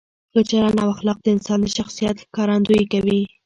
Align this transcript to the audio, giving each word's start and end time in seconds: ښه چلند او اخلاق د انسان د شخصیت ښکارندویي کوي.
ښه 0.31 0.41
چلند 0.49 0.77
او 0.83 0.89
اخلاق 0.95 1.17
د 1.21 1.27
انسان 1.35 1.59
د 1.61 1.67
شخصیت 1.77 2.15
ښکارندویي 2.23 2.85
کوي. 2.93 3.21